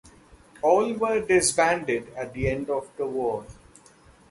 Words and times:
All 0.63 0.93
were 0.95 1.21
disbanded 1.21 2.11
at 2.15 2.33
the 2.33 2.49
end 2.49 2.71
of 2.71 2.89
the 2.97 3.05
war. 3.05 3.45